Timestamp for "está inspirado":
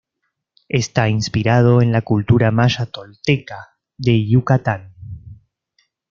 0.69-1.79